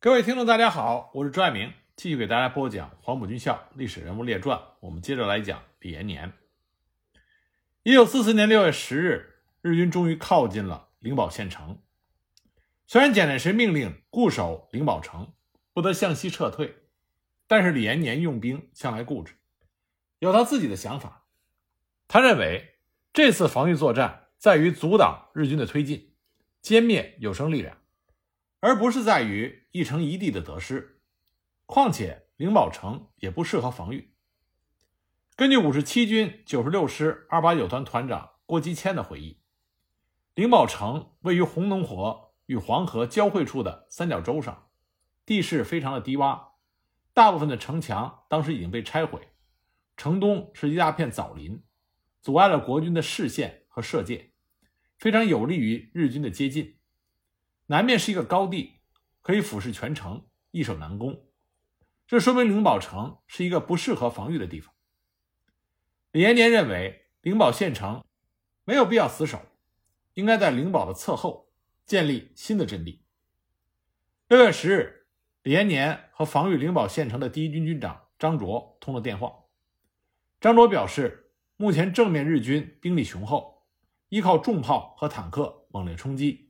[0.00, 4.56] 各位听众，大家好，我是朱爱明，继续给大家播讲《黄埔军校历史人物列传》。
[4.78, 6.34] 我们接着来讲李延年。
[7.82, 11.82] 一九四四年六月十日，日军终于靠近了灵宝县城。
[12.86, 15.32] 虽然蒋介石命令固守灵宝城，
[15.72, 16.76] 不得向西撤退，
[17.48, 19.34] 但是李延年用兵向来固执，
[20.20, 21.26] 有他自己的想法。
[22.06, 22.76] 他认为
[23.12, 26.14] 这次防御作战在于阻挡日军的推进，
[26.62, 27.76] 歼灭有生力量。
[28.60, 31.00] 而不是在于一城一地的得失，
[31.64, 34.12] 况且灵宝城也不适合防御。
[35.36, 39.40] 根据五十七军九十六师二八九团团长郭基谦的回忆，
[40.34, 44.68] 灵宝城位于红农河与黄河交汇处的三角洲上，
[45.24, 46.54] 地势非常的低洼，
[47.14, 49.28] 大部分的城墙当时已经被拆毁，
[49.96, 51.62] 城东是一大片枣林，
[52.20, 54.32] 阻碍了国军的视线和射界，
[54.98, 56.77] 非常有利于日军的接近。
[57.70, 58.80] 南面是一个高地，
[59.20, 61.26] 可以俯视全城，易守难攻。
[62.06, 64.72] 这说明灵宝城是一个不适合防御的地方。
[66.12, 68.02] 李延年认为，灵宝县城
[68.64, 69.42] 没有必要死守，
[70.14, 71.52] 应该在灵宝的侧后
[71.84, 73.04] 建立新的阵地。
[74.28, 75.06] 六月十日，
[75.42, 79.44] 李延年和防御灵宝县城的第一军军长张卓通了电话。
[80.40, 83.66] 张卓表示，目前正面日军兵力雄厚，
[84.08, 86.47] 依靠重炮和坦克猛烈冲击。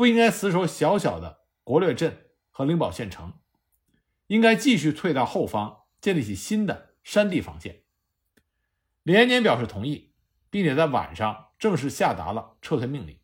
[0.00, 3.34] 不应该死守小小的国略镇和灵宝县城，
[4.28, 7.82] 应该继续退到后方，建立起新的山地防线。
[9.02, 10.14] 李延年表示同意，
[10.48, 13.18] 并且在晚上正式下达了撤退命令。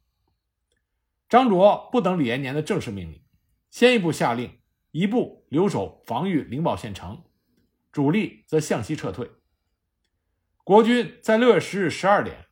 [1.31, 3.23] 张卓不等李延年的正式命令，
[3.71, 4.59] 先一步下令
[4.91, 7.25] 一部留守防御灵宝县城，
[7.91, 9.31] 主力则向西撤退。
[10.63, 12.49] 国军在六月十日十二点，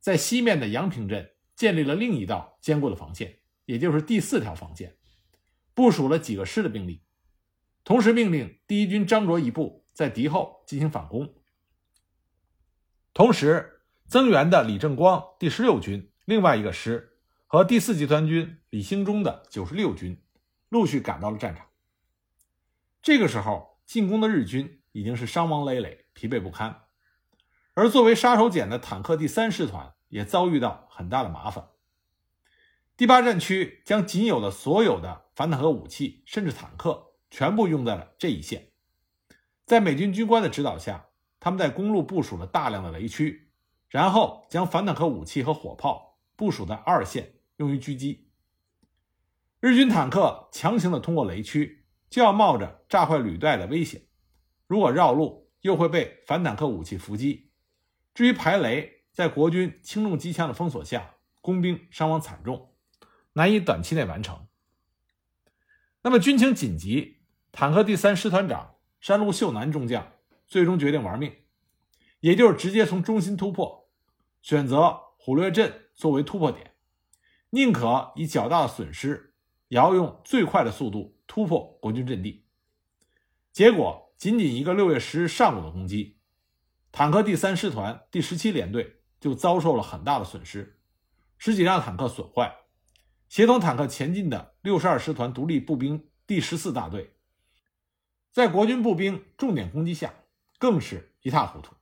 [0.00, 3.40] 在西面的阳平镇建立了另一道坚固的防线。
[3.66, 4.96] 也就是第四条防线，
[5.74, 7.02] 部署了几个师的兵力，
[7.84, 11.34] 同时命令第一军张卓一部在敌后进行反攻。
[13.12, 20.22] 同时，增援的李正光第十六军另外一个师和第四集团军李兴中的九十六军
[20.68, 21.66] 陆续赶到了战场。
[23.02, 26.82] 这个时候，进攻的日军已经是伤亡累累、疲惫不堪，
[27.74, 31.68] 而作为杀手锏的坦克第三师团也遭遇到很大的麻烦。
[32.96, 38.70] 第八战区将仅有的所有的反坦克武器，甚至坦克，全部用在了这一线。
[39.66, 41.08] 在美军军官的指导下，
[41.38, 43.50] 他们在公路部署了大量的雷区，
[43.90, 48.30] 然后将反坦克武器和火炮部署在二线，用于狙击。
[49.60, 54.06] 日军坦克强行的通过雷区，就要冒着炸坏履带的危险。
[54.66, 57.50] 如果绕路，又会被反坦克武器伏击。
[58.14, 62.72] 至于排雷，在国军轻重机枪的封锁下，工兵伤亡惨重。
[63.36, 64.46] 难以短期内完成。
[66.00, 67.18] 那么军情紧急，
[67.52, 70.10] 坦克第三师团长山路秀男中将
[70.46, 71.36] 最终决定玩命，
[72.20, 73.90] 也就是直接从中心突破，
[74.40, 76.72] 选择虎略镇作为突破点，
[77.50, 79.34] 宁可以较大的损失，
[79.68, 82.46] 也要用最快的速度突破国军阵地。
[83.52, 86.16] 结果，仅仅一个六月十日上午的攻击，
[86.90, 90.80] 坦克第三师团第十七联队就遭受了很大的损失，
[91.36, 92.56] 十几辆坦克损坏。
[93.28, 97.12] 协同坦克前进的六十二师团独立步兵第十四大队，
[98.32, 100.14] 在国军步兵重点攻击下，
[100.58, 101.74] 更是一塌糊涂。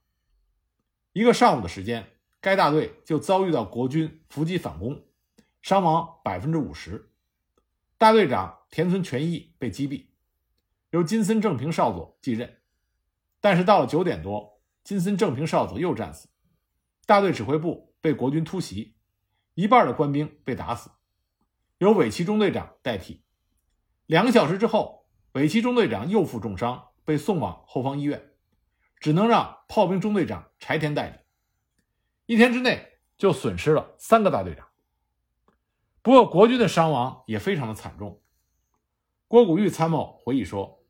[1.13, 2.09] 一个上午的时间，
[2.41, 5.05] 该大队就遭遇到国军伏击反攻，
[5.63, 7.11] 伤亡百分之五十。
[7.99, 10.07] 大队长田村全一被击毙，
[10.91, 12.59] 由金森正平少佐继任。
[13.41, 16.29] 但是到了九点多，金森正平少佐又战死，
[17.07, 18.97] 大队指挥部被国军突袭，
[19.55, 20.91] 一半的官兵被打死。
[21.85, 23.23] 由尾崎中队长代替。
[24.07, 28.33] 两个小时之后，尾崎中队长又负重伤，被送往后方医院，
[29.01, 31.19] 只能让炮兵中队长柴田代理。
[32.25, 34.67] 一天之内就损失了三个大队长。
[36.01, 38.23] 不过国军的伤亡也非常的惨重。
[39.29, 40.83] 郭古玉参谋回忆说，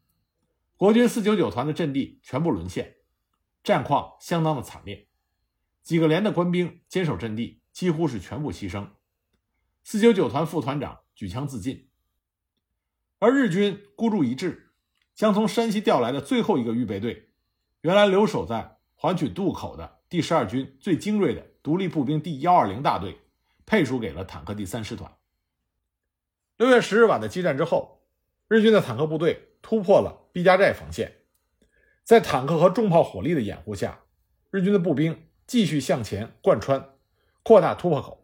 [0.76, 2.99] 国军四九九团的阵地全部沦陷，
[3.64, 5.08] 战况相当的惨烈，
[5.82, 8.90] 几个连的官兵坚守阵地，几乎是全部牺牲。
[9.86, 11.90] 四九九团副团长举枪自尽，
[13.19, 14.72] 而日军孤注一掷，
[15.14, 17.28] 将从山西调来的最后一个预备队，
[17.82, 23.19] 原来留守在环曲渡口的第十二军最精锐的独立步兵第幺二零大队，
[23.66, 25.14] 配属给了坦克第三师团。
[26.56, 28.06] 六月十日晚的激战之后，
[28.48, 31.12] 日军的坦克部队突破了毕家寨防线，
[32.02, 34.00] 在坦克和重炮火力的掩护下，
[34.50, 36.94] 日军的步兵继续向前贯穿，
[37.42, 38.24] 扩大突破口。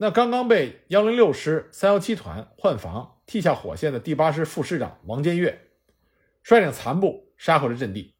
[0.00, 5.70] 那刚刚被幺零六师三幺七团换防替下火线的第八师副师长王坚岳，
[6.40, 8.14] 率领残部杀回了阵地。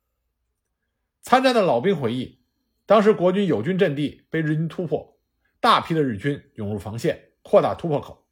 [1.23, 2.41] 参战的老兵回忆，
[2.85, 5.17] 当时国军友军阵地被日军突破，
[5.61, 8.27] 大批的日军涌入防线，扩大突破口。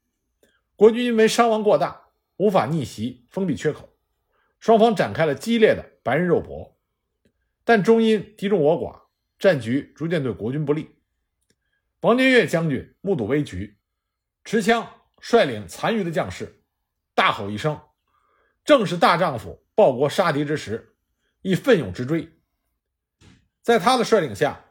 [0.75, 2.09] 国军因为伤亡过大，
[2.39, 3.89] 无法逆袭，封闭缺口，
[4.59, 6.77] 双方展开了激烈的白刃肉搏。
[7.65, 9.03] 但终因敌众我寡，
[9.39, 10.97] 战局逐渐对国军不利。
[12.01, 13.79] 王金岳将军目睹危局，
[14.45, 14.89] 持枪
[15.21, 16.63] 率领残余的将士，
[17.15, 17.81] 大吼一声
[18.65, 20.95] ：“正是大丈夫报国杀敌之时！”
[21.43, 22.41] 亦奋勇直追。
[23.63, 24.65] 在他的率领下，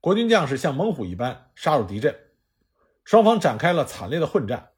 [0.00, 2.18] 国军将士像猛虎一般杀入敌阵，
[3.04, 4.70] 双方展开了惨烈的混战。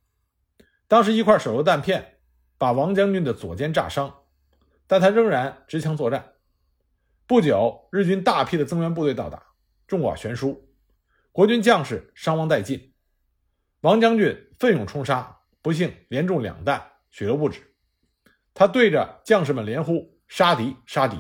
[0.87, 2.19] 当时一块手榴弹片
[2.59, 4.23] 把王将军的左肩炸伤，
[4.87, 6.35] 但他仍然执枪作战。
[7.27, 9.43] 不久，日军大批的增援部队到达，
[9.87, 10.64] 众寡悬殊，
[11.35, 12.95] 国军将士伤亡殆尽。
[13.81, 17.75] 王将军奋勇冲杀，不幸连中两弹，血流不止。
[18.55, 21.17] 他对着将士们连呼：“杀敌，杀敌！”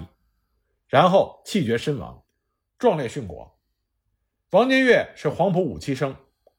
[0.86, 2.24] 然后气绝身亡。
[2.78, 3.58] 壮烈殉国。
[4.50, 6.14] 王坚岳是黄埔五期生，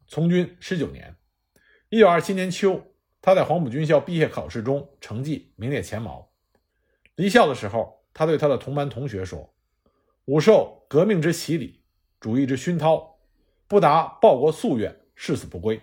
[0.06, 1.16] 从军十九年。
[1.88, 2.84] 一九二七年秋，
[3.22, 6.34] 他在黄埔军校毕业考试中成绩名列前茅。
[7.16, 9.56] 离校的时候，他对他的同班同学说
[10.28, 11.86] ：“吾受革命之洗礼，
[12.20, 13.15] 主义之熏陶，
[13.68, 15.82] 不达报国夙愿，誓死不归。”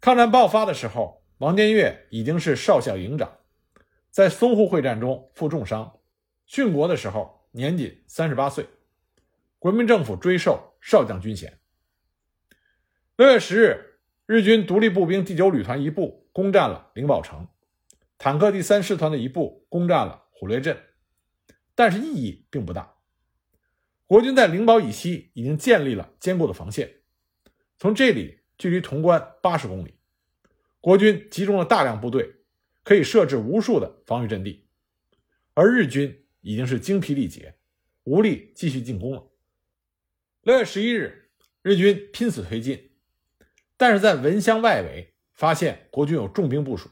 [0.00, 3.38] 抗战爆发的时候，王坚岳已经是少校营长，
[4.10, 6.00] 在淞沪会战中负重伤，
[6.48, 8.66] 殉国的时候年仅三十八岁。
[9.58, 11.58] 国民政府追授少将军衔。
[13.16, 17.48] 六月十日，日军独立步兵第九旅团一部攻占了灵宝城，
[18.18, 20.78] 坦克第三师团的一部攻占了虎略镇，
[21.74, 22.93] 但是意义并不大。
[24.14, 27.00] 国军在灵宝以西已经建立了坚固的防线，
[27.76, 29.94] 从这里距离潼关八十公里，
[30.80, 32.32] 国军集中了大量部队，
[32.84, 34.68] 可以设置无数的防御阵地，
[35.54, 37.56] 而日军已经是精疲力竭，
[38.04, 39.24] 无力继续进攻了。
[40.42, 41.30] 六月十一日，
[41.62, 42.92] 日军拼死推进，
[43.76, 46.88] 但是在文乡外围发现国军有重兵部署，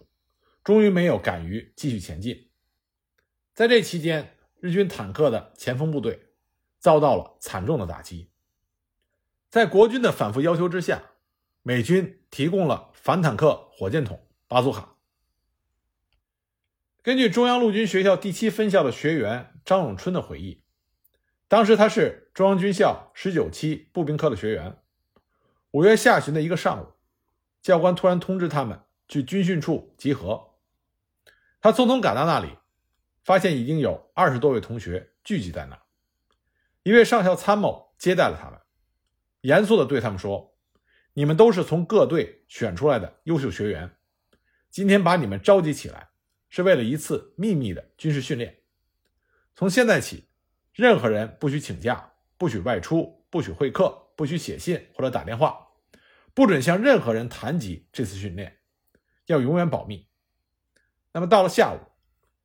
[0.65, 2.49] 终于没有敢于继续前进。
[3.55, 6.19] 在这期间，日军坦克的前锋部队
[6.83, 8.29] 遭到了惨重的打击。
[9.49, 11.01] 在国军的反复要求之下，
[11.63, 14.97] 美军提供了反坦克火箭筒巴祖卡。
[17.03, 20.65] 根据中央陆军学校第七分校的学员张永春的回忆。
[21.47, 24.79] 当时他是中央军校十九期步兵科的学员。
[25.71, 26.95] 五月下旬的一个上午，
[27.61, 30.55] 教官突然通知他们去军训处集合。
[31.61, 32.57] 他匆匆赶到那里，
[33.23, 35.82] 发现已经有二十多位同学聚集在那。
[36.83, 38.61] 一位上校参谋接待了他们，
[39.41, 40.57] 严肃地对他们说
[41.15, 43.97] ：“你们都是从各队选出来的优秀学员，
[44.71, 46.11] 今天把你们召集起来，
[46.49, 48.63] 是为了一次秘密的军事训练。
[49.55, 50.29] 从现在起。”
[50.75, 55.69] 任何人不许请假，不许外出，不许会客，不许写信或者打电话，
[56.33, 58.61] 不准向任何人谈及这次训练，
[59.27, 60.09] 要永远保密。
[61.13, 61.79] 那么到了下午，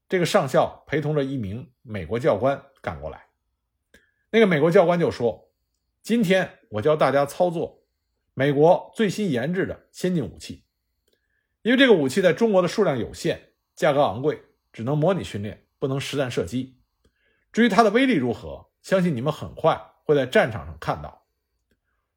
[0.10, 3.26] 这个上校陪同着一名美国教官赶过来，
[4.38, 5.50] 那个美国教官就说
[6.04, 7.84] ：“今天我教大家操作
[8.36, 10.63] 美国最新研制的先进武器，
[11.63, 16.79] 因为这个武器在中国的数量有限，价格昂贵，只能模拟训练，不能实战射击。”
[17.51, 21.25] 至于它的威力如何，相信你们很快会在战场上看到。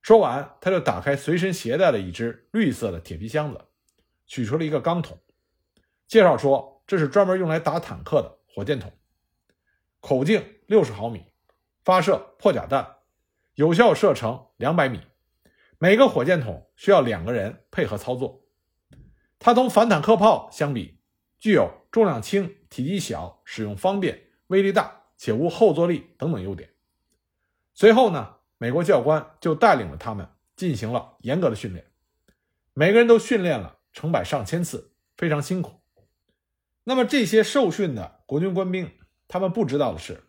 [0.02, 3.64] 说完，他就打开随身携带的一只绿色的铁皮箱子，
[4.26, 5.18] 取出了一个钢筒，
[6.06, 8.92] 介绍说这是专门用来打坦克的火箭筒，
[10.00, 11.24] 口径六十毫米，
[11.84, 12.96] 发射破甲弹，
[13.54, 15.00] 有效射程两百米。
[15.78, 18.44] 每个火箭筒需要两个人配合操作。
[19.38, 21.00] 它同反坦克炮相比，
[21.38, 24.98] 具有重量轻、体积小、使用方便、威力大。
[25.22, 26.70] 且无后坐力等等优点。
[27.74, 31.90] 随后呢，美国教官就带领了他们进行了严格的训练，
[32.72, 35.82] 每个人都训练了成百上千次，非常辛苦。
[36.84, 38.90] 那么这些受训的国军官兵，
[39.28, 40.24] 他们不知道的是，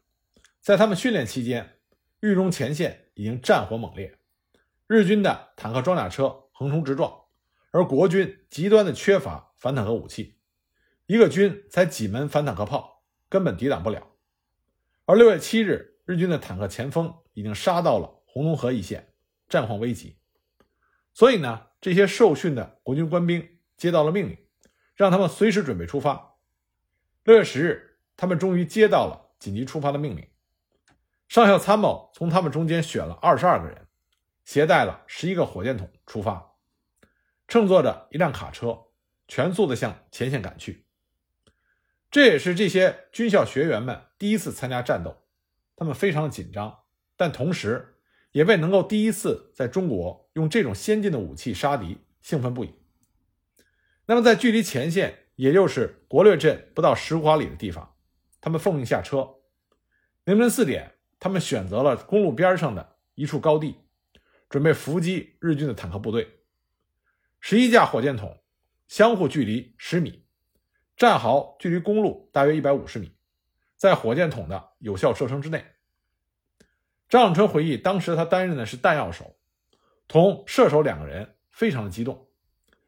[0.61, 1.79] 在他们训练期间，
[2.19, 4.19] 豫中前线已经战火猛烈，
[4.85, 7.11] 日军的坦克装甲车横冲直撞，
[7.71, 10.37] 而国军极端的缺乏反坦克武器，
[11.07, 14.07] 一个军才几门反坦克炮，根本抵挡不了。
[15.05, 19.15] 而六月七日，日军的坦克前锋已经杀到了红龙河一线，
[19.49, 20.17] 战况危急。
[21.11, 24.37] 所以呢，这些受训的国军官兵接到了命令，
[24.95, 26.35] 让他们随时准备出发。
[27.23, 30.27] 六月十日，他们终于接到了紧急出发的命令。
[31.31, 33.87] 上校参谋从他们中间选了二十二个人，
[34.43, 36.55] 携带了十一个火箭筒出发，
[37.47, 38.87] 乘坐着一辆卡车，
[39.29, 40.85] 全速的向前线赶去。
[42.09, 45.23] 这也是这些军校学员们第一次参加战斗，
[45.77, 46.79] 他们非常紧张，
[47.15, 47.95] 但同时
[48.33, 52.75] 也为能够第一次在中国用这种先进的武器杀敌兴奋不已。
[54.05, 57.95] 那么，在距离前线，也就是国略镇不到十五华里的地方，
[58.41, 59.35] 他们奉命下车。
[60.25, 63.75] 凌晨四点，他们选择了公路边上的一处高地，
[64.49, 66.39] 准备伏击日军的坦克部队。
[67.39, 68.41] 十一架火箭筒
[68.87, 70.25] 相互距离十米，
[70.97, 73.15] 战壕距离公路大约一百五十米，
[73.77, 75.63] 在火箭筒的有效射程之内。
[77.07, 79.35] 张永春回忆，当时他担任的是弹药手，
[80.07, 82.29] 同射手两个人非常的激动，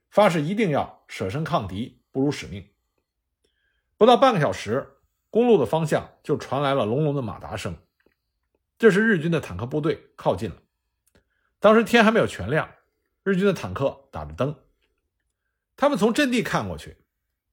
[0.10, 2.68] 发誓一定要舍身抗敌，不辱使命。
[3.96, 4.90] 不到半个小时。
[5.30, 7.76] 公路的方向就传来了隆隆的马达声，
[8.78, 10.58] 这是日军的坦克部队靠近了。
[11.60, 12.76] 当时天还没有全亮，
[13.24, 14.60] 日军的坦克打着灯。
[15.76, 16.98] 他们从阵地看过去，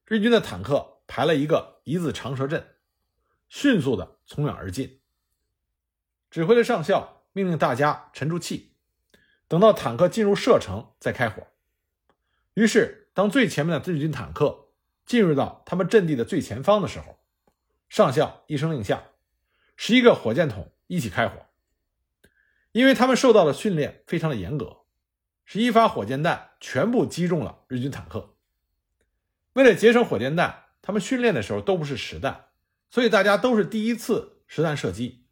[0.05, 2.77] 日军的坦克排了一个一字长蛇阵，
[3.49, 5.01] 迅速的从远而近。
[6.31, 8.75] 指挥的上校命令大家沉住气，
[9.49, 11.47] 等到坦克进入射程再开火。
[12.55, 14.71] 于是，当最前面的日军坦克
[15.07, 17.19] 进入到他们阵地的最前方的时候，
[17.89, 19.05] 上校一声令下，
[19.77, 21.47] 十一个火箭筒一起开火。
[22.73, 24.79] 因为他们受到的训练非常的严格，
[25.45, 28.35] 十一发火箭弹全部击中了日军坦克。
[29.55, 32.47] 为了节省火箭弹，他们训练的时候都不是实弹，
[32.91, 35.25] 所以大家都是第一次实弹射击。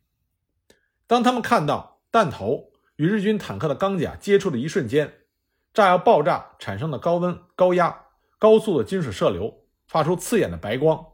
[1.06, 5.20] 当他们看到弹头与日军坦克的钢甲接触的一瞬间，
[5.74, 8.06] 炸药爆炸产生的高温、高压、
[8.38, 11.06] 高速的金属射流，发出刺眼的白光。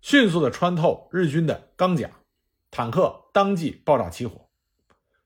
[0.00, 2.10] 迅速的穿透日军的钢甲，
[2.70, 4.48] 坦克当即爆炸起火。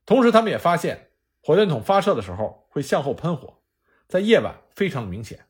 [0.07, 1.11] 同时，他们也发现
[1.41, 3.63] 火箭筒发射的时候会向后喷火，
[4.09, 5.47] 在夜晚非常明显，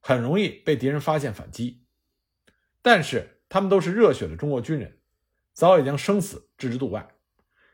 [0.00, 1.84] 很容易被敌人发现反击。
[2.80, 5.00] 但是，他们都是热血的中国军人，
[5.52, 7.08] 早已将生死置之度外，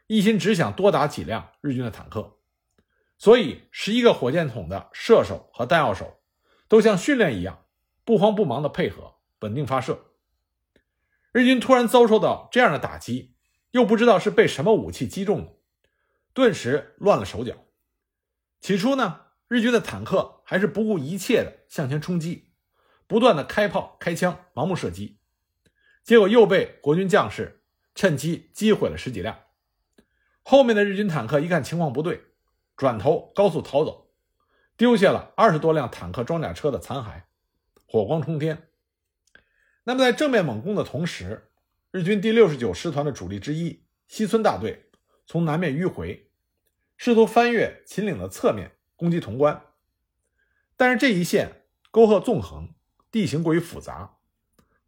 [0.07, 2.39] 一心只想多打几辆日军的坦克。
[3.19, 6.23] 所以，十一个火箭筒的射手和弹药手
[6.67, 7.67] 都像训练一样，
[8.05, 10.07] 不慌不忙的配合，稳定发射。
[11.33, 13.32] 日军突然遭受到这样的打击，
[13.73, 15.53] 又不知道是被什么武器击中了，
[16.33, 17.57] 顿时乱了手脚。
[18.61, 22.53] 起初呢，日军的坦克还是不顾一切的向前冲击，
[23.07, 25.19] 不断的开炮开枪，盲目射击，
[26.05, 27.63] 结果又被国军将士
[27.95, 29.41] 趁机击毁了十几辆。
[30.43, 32.23] 后面的日军坦克一看情况不对，
[32.77, 34.13] 转头高速逃走，
[34.77, 37.23] 丢下了二十多辆坦克装甲车的残骸，
[37.87, 38.69] 火光冲天。
[39.85, 41.51] 那么，在正面猛攻的同时，
[41.93, 44.87] 日军第六十九师团的主力之一西村大队
[45.27, 46.31] 从南面迂回，
[46.97, 49.63] 试图翻越秦岭的侧面攻击潼关。
[50.75, 52.73] 但是这一线沟壑纵横，
[53.11, 54.17] 地形过于复杂，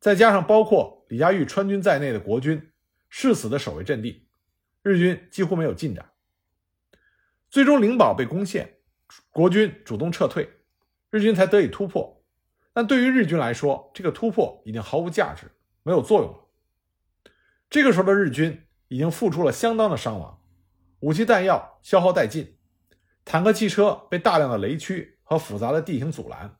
[0.00, 2.72] 再加上包括李佳玉川军在内的国军
[3.10, 4.26] 誓死的守卫阵地，
[4.80, 6.10] 日军几乎没有进展。
[7.50, 8.78] 最终，灵宝被攻陷，
[9.30, 10.48] 国军主动撤退，
[11.10, 12.24] 日军才得以突破。
[12.72, 15.50] 但对于日军来说，这个突破已经毫无价值，
[15.82, 16.40] 没有作用了。
[17.70, 20.40] 这个时候的日军已经付出了相当的伤亡，
[21.00, 22.56] 武器弹药消耗殆尽，
[23.24, 26.56] 坦克汽车被大量的雷区和复杂的地形阻拦，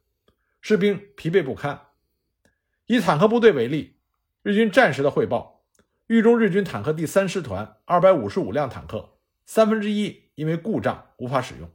[0.61, 1.81] 士兵疲惫不堪。
[2.87, 3.99] 以坦克部队为例，
[4.43, 5.65] 日军战时的汇报，
[6.07, 11.71] 豫中日军坦克第三师团二百五十五辆坦克，三分之一因为故障无法使用。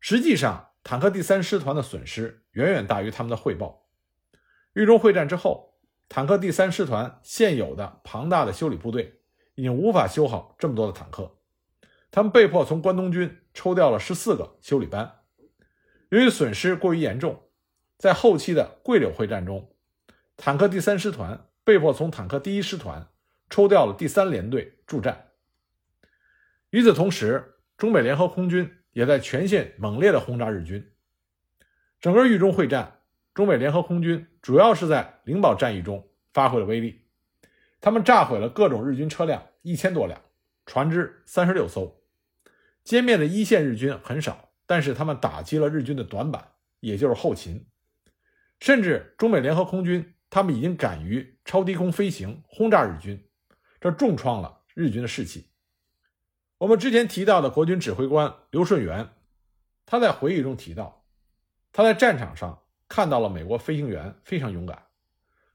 [0.00, 0.68] 实际上。
[0.82, 3.86] 坦克第三师团的损失远远大于他们的汇报。
[4.72, 5.69] 豫中会战之后，
[6.10, 9.20] 坦克第三师团现有的庞大的修理部队
[9.54, 11.38] 已经无法修好这么多的坦克，
[12.10, 15.20] 他们被迫从关东军抽调了十四个修理班。
[16.08, 17.44] 由于损失过于严重，
[17.96, 19.72] 在后期的桂柳会战中，
[20.36, 23.08] 坦克第三师团被迫从坦克第一师团
[23.48, 25.28] 抽调了第三联队助战。
[26.70, 28.76] 与此同时，中美联合空军。
[28.92, 30.92] 也在全线猛烈的轰炸日军。
[32.00, 33.02] 整个豫中会战，
[33.32, 37.02] 中美联合空军主要是在灵宝战役中发挥了威力。
[37.80, 40.20] 他们炸毁了各种日军车辆一千多辆，
[40.66, 42.02] 船只三十六艘。
[42.84, 47.66] 歼灭的一线日军很少，但是他们打击了日军的短板，也就是后勤。
[48.58, 53.26] 甚至中美联合空军，他们已经敢于超低空飞行轰炸日军，
[53.80, 55.50] 这重创了日军的士气。
[56.58, 59.10] 我们之前提到的国军指挥官刘顺元，
[59.86, 61.06] 他在回忆中提到，
[61.72, 62.59] 他在战场上
[62.90, 64.88] 看到了美国飞行员非常勇敢，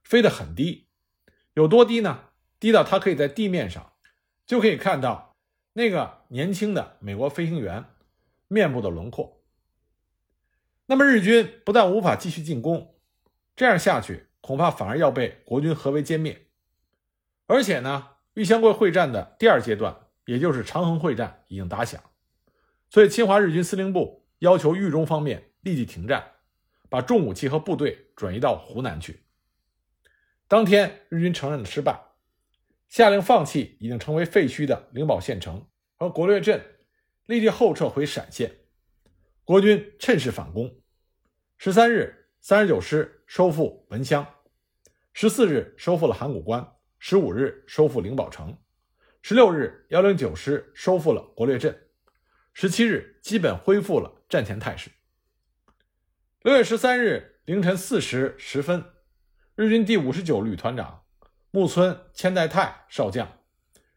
[0.05, 0.87] 飞得很低，
[1.53, 2.29] 有多低呢？
[2.59, 3.91] 低到他可以在地面上
[4.47, 5.35] 就可以看到
[5.73, 7.83] 那个年轻的美国飞行员
[8.47, 9.43] 面部的轮廓。
[10.85, 12.95] 那么日军不但无法继续进攻，
[13.55, 16.47] 这样下去恐怕反而要被国军合围歼灭。
[17.47, 22.01] 而且呢，玉香桂会战的第二阶段，也就是长衡会战已经打响，
[22.89, 26.34] 所以侵华日军司令部要求豫中方面立即停战，
[26.89, 29.23] 把重武器和部队转移到湖南去。
[30.47, 31.99] 当天，日军承认了失败，
[32.87, 36.63] 下令放弃已经成为废墟的灵宝县城和国略镇，
[37.25, 38.51] 立即后撤回陕县。
[39.43, 40.81] 国军趁势反攻。
[41.57, 44.23] 十三日，三十九师收复文乡；
[45.13, 46.73] 十四日，收复了函谷关。
[46.97, 48.57] 十五日收复灵宝城，
[49.21, 51.87] 十六日幺零九师收复了国略镇，
[52.53, 54.89] 十七日基本恢复了战前态势。
[56.45, 58.85] 六月十三日凌晨四时十分，
[59.55, 61.03] 日军第五十九旅团长
[61.49, 63.39] 木村千代太少将，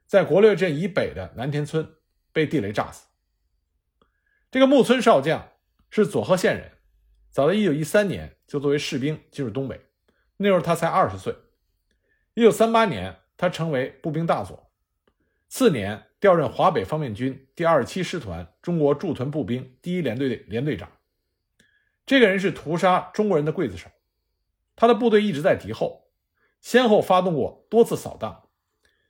[0.06, 1.96] 在国略镇以北的南田村
[2.32, 3.06] 被地雷炸死。
[4.50, 5.46] 这个木村少将
[5.90, 6.72] 是佐贺县人，
[7.28, 9.78] 早在一九一三年就作为士兵进入东北，
[10.38, 11.36] 那时候他才二十岁。
[12.32, 14.72] 一九三八年，他成为步兵大佐，
[15.48, 20.90] 次年调任华北方面军第二十七师团中国驻屯步兵第一联队的联队长。
[22.08, 23.90] 这个人是屠杀中国人的刽子手，
[24.74, 26.08] 他的部队一直在敌后，
[26.62, 28.48] 先后发动过多次扫荡，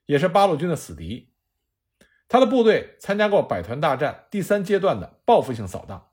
[0.07, 1.33] 也是八路军的死敌。
[2.27, 6.11] 他的部队参加过百团大战第三阶段的报复性扫荡，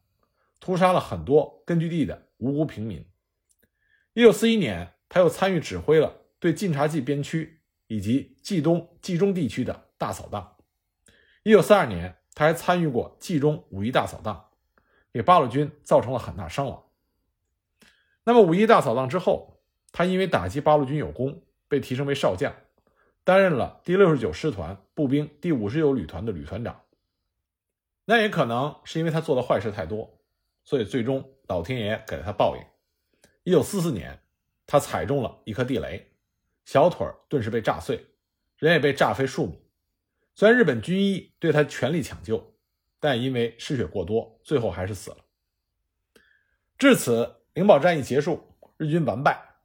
[0.59, 3.03] 屠杀了很多根据地的无辜平民。
[4.13, 6.21] 一九四一年，他又参与指挥了。
[6.37, 10.57] 对晋察冀边区以及冀东、冀中地区的大扫荡。
[11.41, 14.51] 一九四二年，他还参与过冀中五一大扫荡，
[15.15, 16.83] 给八路军造成了很大伤亡。
[18.25, 19.61] 那么五一大扫荡之后，
[19.93, 22.53] 他因为打击八路军有功，被提升为少将，
[23.23, 26.81] 担任了第六十九师团步兵第五十九旅团的旅团长。
[28.03, 30.19] 那也可能是因为他做的坏事太多，
[30.65, 32.63] 所以最终老天爷给了他报应。
[33.45, 34.19] 一九四四年，
[34.67, 36.11] 他踩中了一颗地雷。
[36.65, 38.05] 小腿顿时被炸碎，
[38.57, 39.61] 人也被炸飞数米。
[40.33, 42.54] 虽然日本军医对他全力抢救，
[42.99, 45.17] 但因为失血过多，最后还是死了。
[46.77, 49.55] 至此，灵宝战役结束，日军完败，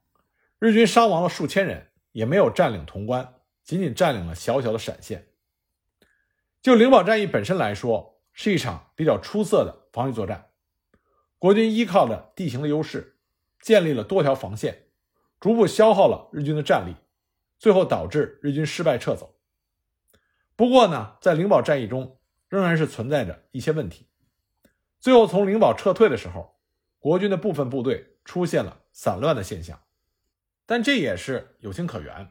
[0.59, 5.27] 日军伤亡了数千人，也没有占领潼关，仅仅占领了小小的陕县。
[6.61, 10.51] 就灵宝战役本身来说，是一场比较出色的防御作战。
[11.37, 13.17] 国军依靠着地形的优势，
[13.61, 14.87] 建立了多条防线。
[15.39, 16.95] 逐步消耗了日军的战力，
[17.57, 19.39] 最后导致日军失败撤走。
[20.55, 22.20] 不过呢，在灵宝战役中
[22.51, 24.09] 仍然是存在着一些问题。
[24.99, 26.59] 最后从灵宝撤退的时候，
[26.99, 29.81] 国军的部分部队出现了散乱的现象，
[30.65, 32.29] 但这也是有情可原，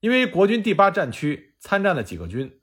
[0.00, 2.60] 因为国军第八战区参战的几个军，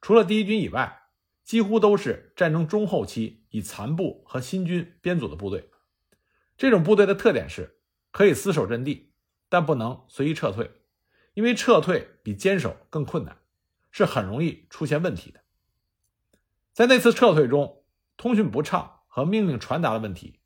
[0.00, 1.04] 除了第一军以外，
[1.44, 5.70] 几乎都是战争中后期以残部和新军编组的部队。
[6.56, 7.72] 这种部队的特点是。
[8.12, 9.12] 可以死守阵地，
[9.50, 10.70] 但不能随意撤退，
[11.34, 13.36] 因为撤退比坚守更困难，
[13.90, 15.40] 是很容易出现问题的。
[16.76, 17.84] 在那次撤退中，
[18.18, 20.40] 通讯不畅和命令传达的问题，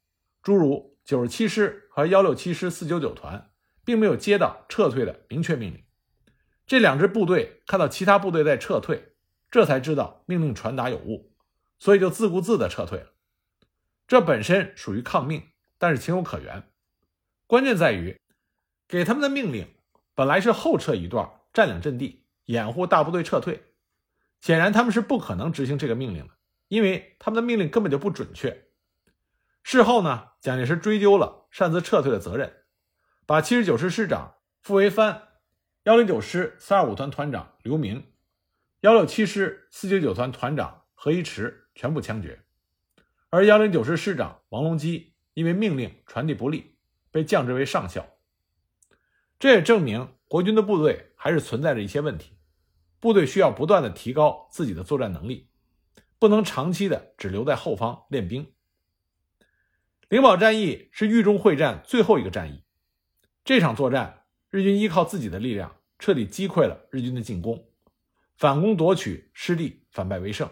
[0.45, 3.51] 诸如九十七师和幺六七师四九九团
[3.85, 5.83] 并没有接到撤退的明确命令，
[6.69, 9.17] 这两支部队看到其他部队在撤退，
[9.51, 11.33] 这才知道命令传达有误，
[11.81, 13.07] 所以就自顾自地撤退了。
[14.07, 16.63] 这本身属于抗命，但是情有可原。
[17.49, 18.17] 关键在于，
[18.87, 19.67] 给他们的命令
[20.15, 23.65] 本来是后撤一段，占领阵地，掩护大部队撤退。
[24.41, 26.35] 显然他们是不可能执行这个命令的，
[26.69, 28.67] 因为他们的命令根本就不准确。
[29.63, 32.53] 事后呢，蒋介石追究了擅自撤退的责任，
[33.27, 35.29] 把七十九师师长傅维藩、
[35.85, 38.07] 幺零九师三二五团团长刘明、
[38.81, 42.41] 幺六七师四九九团团长何一池全部枪决，
[43.29, 46.77] 而幺零九师师长王隆基因为命令传递不力。
[47.13, 48.07] 被降职为上校，
[49.41, 52.37] 这也证明国军的部队还是存在着一些问题。
[53.01, 55.49] 部队需要不断的提高自己的作战能力，
[56.19, 58.53] 不能长期的只留在后方练兵。
[60.09, 62.63] 灵宝战役是豫中会战最后一个战役，
[63.45, 67.65] 这场作战，日军依靠自己的力量彻底击溃了日军的进攻，
[68.37, 70.51] 反攻夺取失地，反败为胜。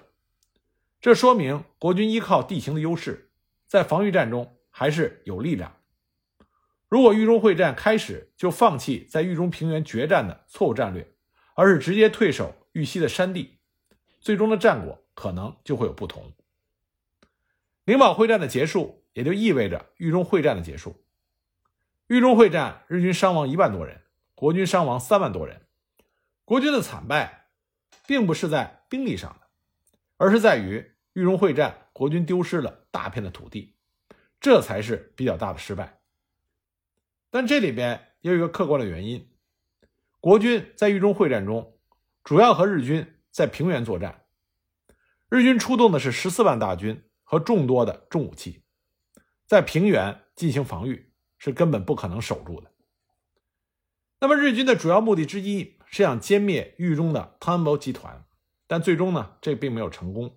[1.00, 3.30] 这说明国军依靠地形的优势，
[3.66, 5.76] 在防御战中还是有力量。
[6.88, 11.12] 如果豫中会战开始就放弃在豫中平原决战的错误战略，
[11.58, 13.58] 而是直接退守豫西的山地，
[14.20, 16.32] 最终的战果可能就会有不同。
[17.84, 21.02] 灵宝会战的结束，也就意味着豫中会战的结束。
[22.06, 24.02] 豫中会战，日军伤亡一万多人，
[24.36, 25.62] 国军伤亡三万多人。
[26.44, 27.48] 国军的惨败，
[28.06, 29.48] 并不是在兵力上的，
[30.16, 33.74] 而是在于豫中会战，国军丢失了大片的土地。
[34.40, 35.98] 这才是比较大的失败。
[37.30, 39.28] 但这里边也有一个客观的原因：
[40.28, 41.78] 国军在豫中会战中，
[42.22, 44.26] 主要和日军在平原作战，
[45.30, 48.62] 日军出动的是十四万大军和众多的重武器，
[49.46, 52.70] 在平原进行防御是根本不可能守住的。
[54.20, 58.26] 那么日军的主要目的之一是想歼灭豫中的汤恩伯集团，
[58.66, 60.36] 但最终呢，这并没有成功。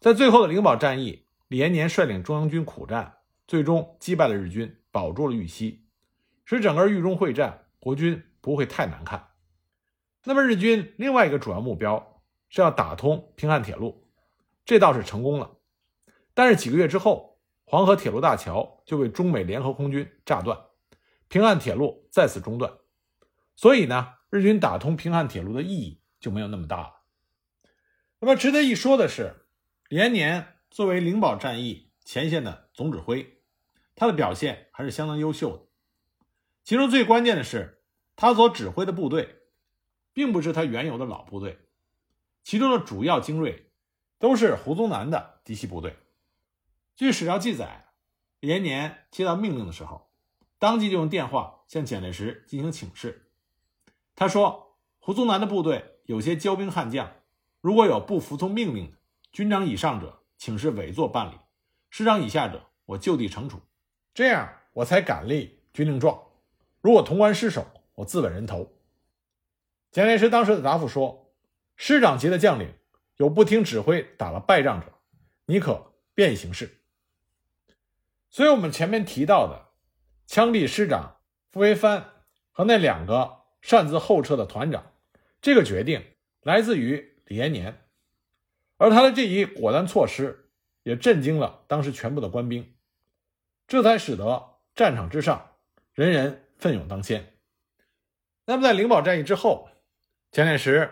[0.00, 3.16] 在最后的灵宝战役，李延年率领中央军苦战，
[3.48, 5.88] 最终击败了日军，保住了豫西，
[6.44, 9.30] 使整个豫中会战国军不会太难看。
[10.24, 14.06] 那么日军另外一个主要目标是要打通平汉铁路，
[14.66, 15.56] 这倒是成功了。
[16.34, 20.58] 但是几个月之后，黄河铁路大桥就被中美联合空军炸断，
[21.28, 22.72] 平汉铁路再次中断。
[23.56, 27.00] 所以呢，日军打通平汉铁路的意义就没有那么大了。
[28.20, 29.46] 那么值得一说的是，
[29.88, 33.42] 连年作为灵宝战役前线的总指挥，
[33.94, 35.66] 他的表现还是相当优秀的。
[36.62, 37.81] 其中最关键的是，
[38.22, 39.40] 他所指挥的部队，
[40.12, 41.58] 并不是他原有的老部队，
[42.44, 43.72] 其中的主要精锐
[44.20, 45.96] 都是胡宗南的嫡系部队。
[46.94, 47.86] 据史料记载，
[48.38, 50.08] 李延年接到命令的时候，
[50.60, 53.28] 当即就用电话向蒋介石进行请示。
[54.14, 57.12] 他说：“胡宗南的部队有些骄兵悍将，
[57.60, 58.96] 如果有不服从命令的
[59.32, 61.38] 军长以上者，请示委座办理；
[61.90, 63.60] 师长以下者，我就地惩处。
[64.14, 66.22] 这样我才敢立军令状。
[66.80, 68.72] 如果潼关失守，我自刎人头。”
[69.92, 71.32] 蒋介石当时的答复说
[71.76, 72.74] ：“师长级的将领
[73.16, 74.92] 有不听指挥打了败仗者，
[75.46, 76.80] 你可便行事。”
[78.30, 79.68] 所以，我们前面提到的
[80.26, 81.16] 枪毙师长
[81.50, 82.10] 傅维藩
[82.50, 83.42] 和那两个。
[83.62, 84.90] 擅自后撤的团长，
[85.40, 86.04] 这个决定
[86.42, 87.86] 来自于李延年，
[88.76, 90.50] 而他的这一果断措施
[90.82, 92.74] 也震惊了当时全部的官兵，
[93.68, 95.52] 这才使得战场之上
[95.94, 97.36] 人人奋勇当先。
[98.44, 99.68] 那么，在灵宝战役之后，
[100.32, 100.90] 蒋介石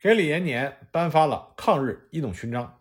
[0.00, 2.80] 给李延年颁发了抗日一等勋章。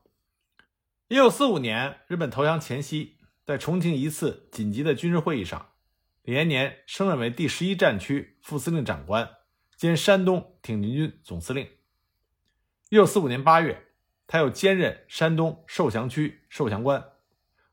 [1.10, 5.72] 一九四五年日本投降前夕，在重庆一次紧急的军事会议上。
[6.24, 9.30] 李延年升任为第十一战区副司令长官
[9.76, 11.68] 兼山东挺进军总司令。
[12.90, 13.88] 一九四五年八月，
[14.26, 17.04] 他又兼任山东受降区受降官，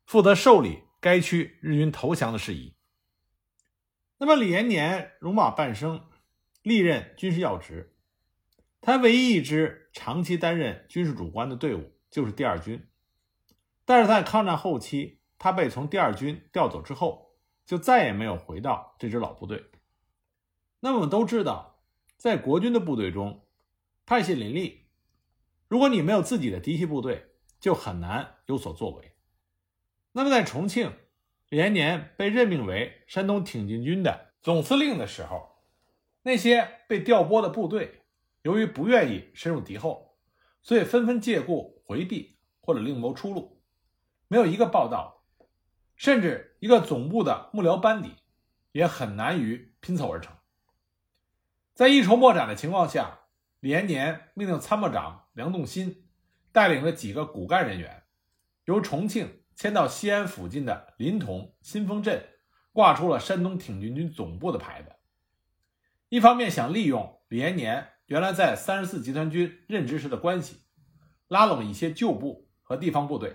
[0.04, 2.74] 负责受理该区日军投降的事宜。
[4.18, 6.04] 那么，李延年戎马半生，
[6.62, 7.96] 历任军事要职。
[8.81, 12.88] 他唯一一支长期担任军事主官的队伍就是第二军。
[13.85, 17.26] 但是在抗战后期，他被从第二军调走之后。
[17.68, 19.66] 就再也没有回到这支老部队。
[20.81, 21.83] 那么我们都知道，
[22.16, 23.46] 在国军的部队中，
[24.07, 24.87] 派系林立。
[25.68, 27.26] 如果你没有自己的嫡系部队，
[27.61, 29.12] 就很难有所作为。
[30.12, 30.90] 那么在重庆，
[31.48, 35.62] 李延年被任命为山东挺进军的总司令的时候，
[36.22, 38.02] 那些被调拨的部队，
[38.42, 40.18] 由于不愿意深入敌后，
[40.62, 43.62] 所以纷纷借故回避或者另谋出路，
[44.28, 45.16] 没有一个报道。
[45.96, 48.14] 甚至一个总部的幕僚班底
[48.70, 50.32] 也很难于拼凑而成。
[51.74, 53.18] 在一筹莫展的情况下，
[53.58, 56.08] 李延年命令参谋长梁栋新
[56.52, 58.04] 带领着几个骨干人员，
[58.66, 62.24] 由重庆迁到西安附近的临潼新丰镇，
[62.72, 64.92] 挂出了山东挺进军总部的牌子。
[66.08, 70.60] 一方面想利用李延年原来在三十四集团军任职时的关系，
[71.26, 73.30] 拉拢一些旧部和地方部队；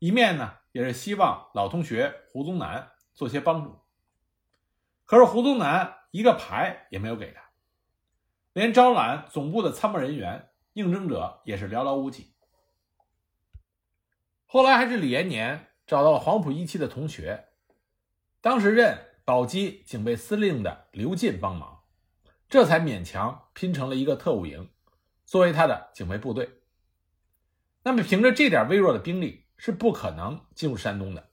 [0.00, 0.54] 一面呢。
[0.72, 3.80] 也是希望老同学胡宗南做些帮助，
[5.06, 7.42] 可是胡宗南一个牌也没有给他，
[8.52, 12.34] 连招揽总部的参谋人员应征者也是寥寥无几。
[14.50, 17.48] 后来还是李延年找到了黄埔一期的同学，
[18.40, 21.84] 当时任宝鸡警备司令的刘进帮忙，
[22.48, 24.70] 这才勉强拼成了一个特务营，
[25.24, 26.48] 作为他的警备部队。
[27.82, 29.44] 那么凭着这点微弱的兵力。
[29.60, 31.30] 是不可能进入山东的。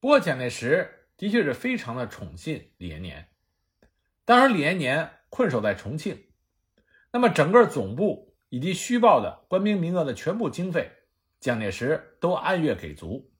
[0.00, 3.28] 不过蒋介石的确是非常的宠信李延年。
[4.24, 6.28] 当时李延年困守在重庆，
[7.12, 10.90] 那么整个总部以及虚报的官兵名额的全部经费，
[11.40, 13.32] 蒋介石都按月给足。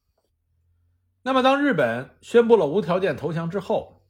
[1.23, 4.07] 那么当日本宣布了无条件投降之后，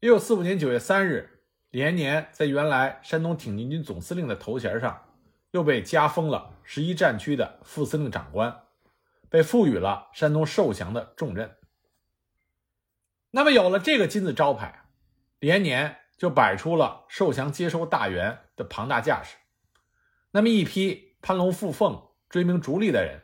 [0.00, 5.08] 一九四五年九月三日，李延年在原来山东挺进军总司令的头衔上。
[5.52, 8.62] 又被加封了十一战区的副司令长官，
[9.28, 11.58] 被赋予了山东受降的重任。
[13.32, 14.86] 那么有了这个金字招牌，
[15.40, 19.36] 李延年就摆出了受降接收大员的庞大架势。
[20.30, 23.20] 那么一批攀龙附凤、追名逐利的人，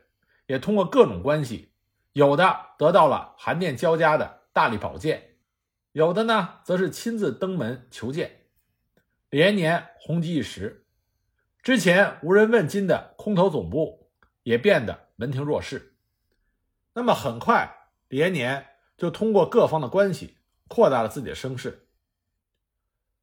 [0.47, 1.73] 也通过各种关系，
[2.13, 5.39] 有的得到了函电交加的大力宝剑，
[5.93, 8.43] 有的呢则是亲自登门求见。
[9.31, 10.85] 李延年红极一时，
[11.63, 14.11] 之前无人问津的空头总部
[14.43, 15.95] 也变得门庭若市。
[16.93, 18.67] 那么很快，李延年
[18.99, 20.37] 就通过各方的关系
[20.69, 21.89] 扩大了自己的声势。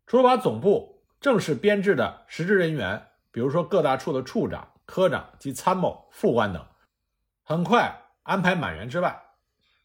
[0.08, 6.66] 除了把总部正式编制的实职人员，比如说各大处的处长、科长及参谋、副官等，
[7.44, 9.22] 很快安排满员之外，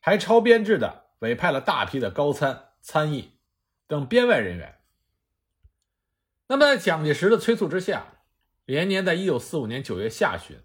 [0.00, 3.38] 还超编制的委派了大批的高参、参议
[3.86, 4.80] 等编外人员。
[6.46, 8.22] 那么，在蒋介石的催促之下，
[8.64, 10.58] 连年在一九四五年九月下旬，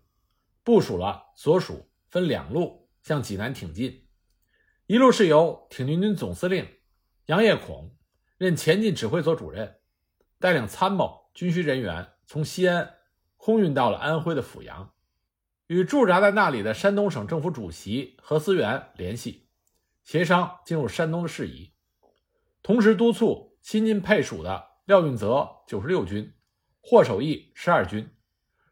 [0.63, 4.07] 部署了所属分两路向济南挺进，
[4.87, 6.67] 一路是由挺进军总司令
[7.27, 7.95] 杨业孔
[8.37, 9.79] 任前进指挥所主任，
[10.39, 12.95] 带领参谋、军需人员从西安
[13.45, 14.91] 空运到了安徽的阜阳，
[15.67, 19.49] 与驻扎在那里的山东省政府主席何思源联系，
[20.03, 21.71] 协商进入山东的事宜，
[22.63, 24.71] 同时督促新近配属的。
[24.85, 26.33] 廖运泽九十六军、
[26.81, 28.15] 霍守义十二军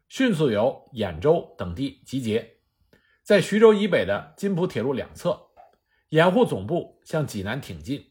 [0.08, 2.56] 迅速由兖州等地集结，
[3.22, 5.50] 在徐州以北的津浦铁路两侧
[6.08, 8.10] 掩护总部向济南挺进。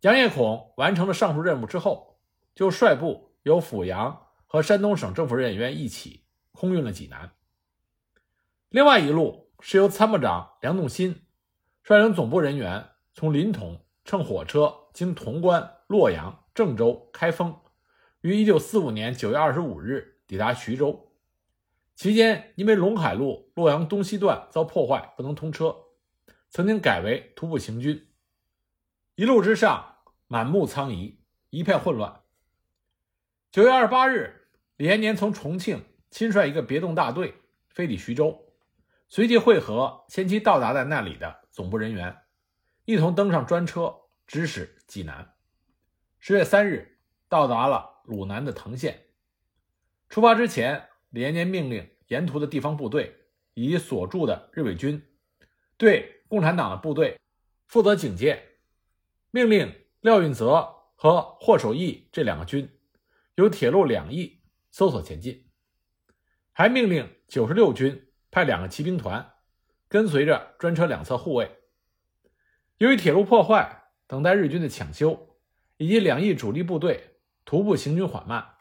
[0.00, 2.18] 杨业孔完成了上述任务之后，
[2.54, 4.23] 就率部由阜阳
[4.54, 7.32] 和山东省政府人员一起空运了济南。
[8.68, 11.26] 另外一路是由参谋长梁栋新
[11.82, 16.44] 率领总部人员从临潼乘火车经潼关、洛阳。
[16.54, 17.62] 郑州、开封
[18.20, 21.12] 于一九四五年九月二十五日抵达徐州，
[21.96, 25.74] 期间因为陇海路洛阳东西段遭破坏，不能通车，
[26.48, 28.06] 曾经改为徒步行军。
[29.16, 29.96] 一路之上，
[30.28, 31.18] 满目苍夷，
[31.50, 32.20] 一片混乱。
[33.50, 34.43] 九月二十八日，
[34.76, 37.34] 李延年从重庆亲率一个别动大队
[37.68, 38.52] 飞抵徐州，
[39.08, 42.16] 随即会合先期到达在那里的总部人员，
[42.84, 43.94] 一同登上专车，
[44.26, 45.34] 直驶济南。
[46.18, 49.00] 十月三日，到达了鲁南的藤县。
[50.08, 53.14] 出发之前，李延年命令沿途的地方部队
[53.54, 55.00] 以及所驻的日伪军，
[55.76, 57.20] 对共产党的部队
[57.68, 58.42] 负责警戒。
[59.30, 62.68] 命令廖运泽和霍守义这两个军
[63.34, 64.40] 由铁路两翼
[64.74, 65.48] 搜索前进，
[66.50, 69.34] 还命令九十六军派两个骑兵团
[69.86, 71.60] 跟随着专车两侧护卫。
[72.78, 75.30] 由于铁路破坏，等待日军的抢修。
[75.76, 78.58] 以及两翼主力部队徒步行军缓慢，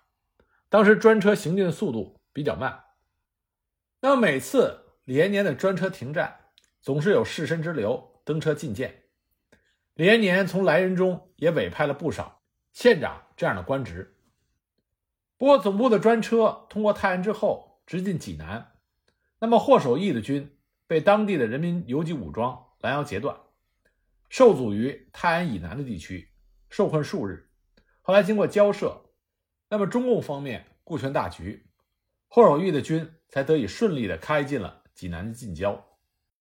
[0.69, 2.83] 当时专车行进的速度比较慢。
[3.99, 9.05] 那么每次李延年的专车停站，总是有士绅之流登车觐见。
[9.95, 14.12] 李延年从来人中也委派了不少县长这样的官职。
[15.43, 18.71] 不过总部的专车通过泰安之后直进济南，
[19.39, 23.35] 那么霍守义的军被当地的人民游击武装拦腰截断，
[24.29, 26.31] 受阻于泰安以南的地区。
[26.69, 27.49] 受困数日，
[28.01, 29.09] 后来经过交涉，
[29.67, 31.65] 那么中共方面顾全大局，
[32.29, 35.92] 霍守义的军才得以顺利的开进了济南的近郊。